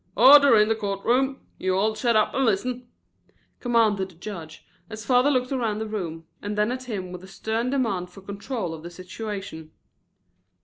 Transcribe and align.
"Order 0.17 0.55
in 0.57 0.67
the 0.67 0.73
court 0.75 1.05
room. 1.05 1.45
You 1.59 1.75
all 1.75 1.93
shet 1.93 2.15
up 2.15 2.33
and 2.33 2.43
listen," 2.43 2.87
commanded 3.59 4.09
the 4.09 4.15
judge, 4.15 4.65
as 4.89 5.05
father 5.05 5.29
looked 5.29 5.51
around 5.51 5.77
the 5.77 5.85
room 5.85 6.25
and 6.41 6.57
then 6.57 6.71
at 6.71 6.85
him 6.85 7.11
with 7.11 7.23
a 7.23 7.27
stern 7.27 7.69
demand 7.69 8.09
for 8.09 8.21
control 8.21 8.73
of 8.73 8.81
the 8.81 8.89
situation. 8.89 9.73